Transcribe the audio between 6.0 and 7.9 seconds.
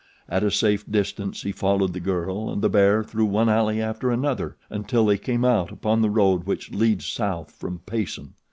the road which leads south from